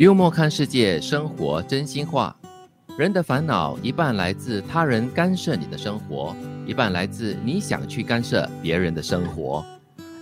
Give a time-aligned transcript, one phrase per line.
[0.00, 2.34] 幽默看世界，生活真心话。
[2.96, 6.34] 人的烦恼一半来自他人干涉你的生活，
[6.64, 9.62] 一半来自你想去干涉别人的生活。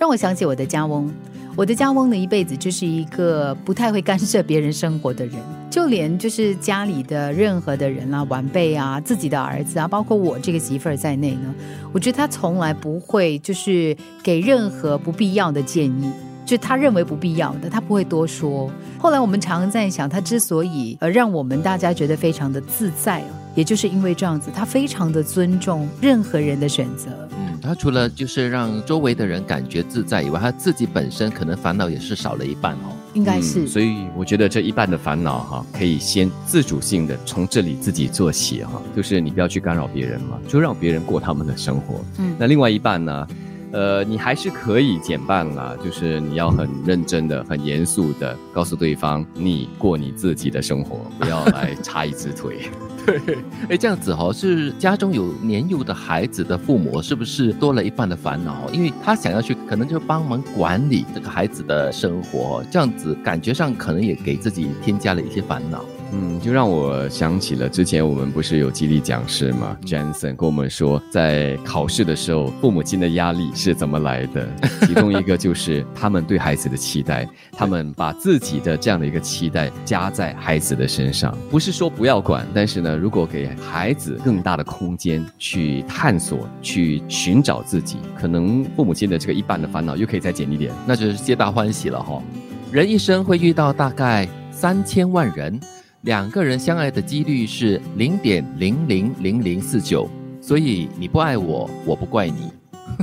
[0.00, 1.12] 让我想起我的家翁，
[1.54, 5.34] 我的家翁呢一辈子就是一个不太会干涉别人生活的人，
[5.70, 11.54] 就连就是家里的任何的人啊、晚辈啊、自己的儿子啊，包括我这个媳妇儿在内呢，
[11.92, 16.10] 我觉得他从来不会就是给任何不必要的建议。
[16.46, 18.70] 就他认为不必要的，他不会多说。
[18.98, 27.08] 后来我们常常在想，他之所以呃让我们大家觉得非常的自在啊，也就是因为这样子，他非常的尊重任何人的选择。
[27.36, 32.94] 嗯，他除了就是让周围的人感觉自在以外，他自己本身可能烦恼也是少了一半哦。
[33.14, 42.04] 应该是，所以我觉得这一半的烦恼哈，可以先自主性的从这里自己做起哈，就是你不要去干扰别人嘛，就让别人过他们的生活。
[42.18, 43.26] 嗯，那另外一半呢？
[43.72, 52.70] 呃，你还是可以减半啦，就是你要很认真的、很严肃的告诉对方，你过你自己的生活， 不要来插一只腿。
[53.06, 53.20] 对，
[53.68, 58.68] 哎，这样子哈，是家中有年幼的孩子的父母，是不是多了一半的烦恼？
[58.72, 65.84] 因为他想要去，可能就帮忙管理这个孩子的生活，这样子感觉上可能也给自己添加了一些烦恼。
[66.12, 74.48] 嗯，就让我想起了之前我们不是有激励讲师吗？Jensen 跟我们说，在考试的时候，父母亲的压力是怎么来的？
[74.86, 81.36] 其中一个就是他们对孩子的期待，他们把自己的这样的一个期待加在孩子的身上。
[81.50, 92.22] 不是说不要管，但是呢，如果给孩子更大的空间去探索、去寻找自己，可能父母亲的这个一半的烦恼又可以再减一点，那就是皆大欢喜了哈。
[92.70, 95.58] 人一生会遇到大概三千万人。
[96.06, 100.08] 两个人相爱的几率是零点零零零零四九，
[100.40, 102.48] 所以你不爱我，我不怪你。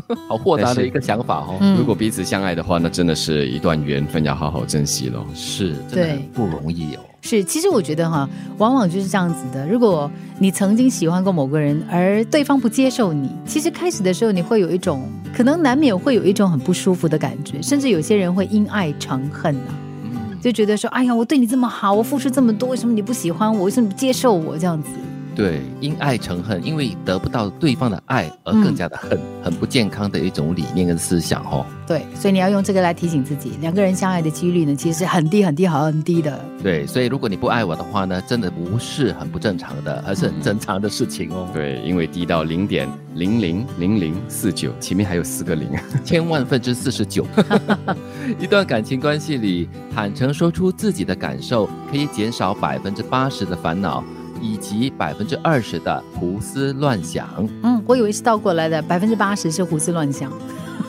[0.29, 1.59] 好豁达的一个想法哦。
[1.77, 5.25] 如果彼此相爱的话，那真的是一段缘分，要好好珍惜咯。
[5.35, 7.01] 是，真的不容易哦。
[7.21, 9.67] 是，其实我觉得哈，往往就是这样子的。
[9.67, 10.09] 如果
[10.39, 15.03] 你曾经喜欢过某个人，而对方不接受你，其实开始的时候你会有一种，
[15.35, 19.75] 可能难免会有一种很不舒服的感觉，甚至有些人会因爱成恨啊。
[20.43, 23.63] 就觉得说，哎呀，我对你这么好，我付出这么多，为什么你不喜欢我？
[23.63, 24.57] 为什么不接受我？
[24.57, 24.89] 这样子。
[25.35, 31.65] 对，因爱成恨，因为得不到对方的爱而更加的恨，很不健康的一种理念跟思想哦。
[31.87, 36.39] 对，所以你要用这个来提醒自己，两个人相爱的几率呢，其实很低很低，好很低的。
[36.61, 41.47] 对，所以如果你不爱我的话呢，真的不是很不正常的，而是很正常的事情哦。
[41.53, 45.67] 对，因为低到零点零零零零四九，前面还有四个零，
[46.05, 47.25] 千万分之四十九。
[48.39, 54.03] 一段感情关系里，坦诚说出自己的感受，可以减少百分之八十的烦恼。
[54.43, 57.27] 以及百分之二十的胡思乱想。
[57.63, 60.29] 嗯，我以为是倒过来的，百分之八十是胡思乱想。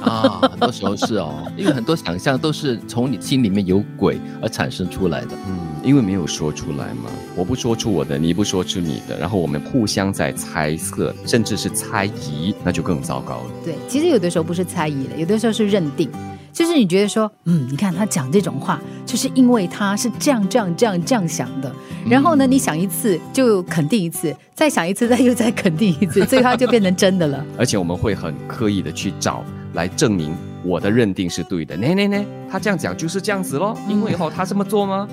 [0.03, 5.29] 啊，很多时候是哦， 因为很多想象都是从你心里面有鬼而产生出来的。
[5.49, 13.51] 嗯，因为没有说出来嘛，我不说出我的，你不说出你的，然后我们互相在猜测，甚至是猜疑，那就更糟糕了。
[13.65, 16.11] 对，其实有的时候不是猜疑了，有的时候是认定。
[16.55, 21.71] 就是你觉得说，嗯，你看他讲这种话，就是因为他是这样这样这样这样想的。
[22.09, 27.45] 然后呢，你想一次就肯定一次，再想一次再又再肯定一次，最后就变成真的了。
[27.59, 30.33] 而且我们会很刻意的去找来证明
[30.65, 31.77] 我的认定是对的。
[31.77, 35.09] 呢呢呢，他这样讲就是这样子咯，因为哈他这么做吗？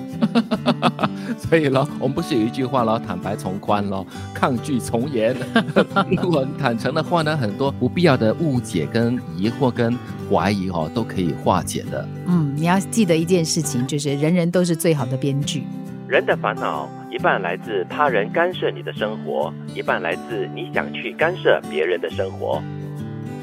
[1.38, 5.36] 所以咯，我们不是有一句话咯，坦白从宽咯，抗拒从严。
[6.10, 9.98] 如果坦诚的话呢，很多不必要的误解、跟疑惑、跟
[10.30, 12.08] 怀疑哦，都可以化解的。
[12.28, 15.64] 嗯，你要记得一件事情，就是人人都是最好的编剧。
[16.08, 22.62] 人的烦恼一半来自他人干涉你的生活，一半来自你想去干涉别人的生活。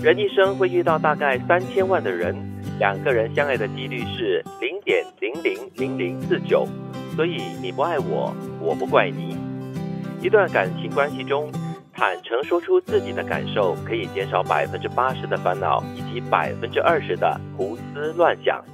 [0.00, 2.36] 人一生会遇到大概三千万的人，
[2.78, 6.66] 两个人相爱的几率是零点零零零零四九。
[7.16, 9.36] 所以你不爱我，我不怪你。
[10.22, 11.50] 一段感情关系中，
[11.92, 18.64] 坦诚说出自己的感受，可以减少百分之八十的烦恼，以及百分之二十的胡思乱想。